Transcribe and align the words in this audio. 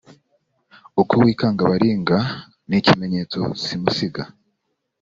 Uko 1.01 1.13
kwikanga 1.19 1.69
baringa, 1.71 2.17
Ni 2.67 2.75
ikimenyetso 2.79 3.39
simusiga, 3.63 4.23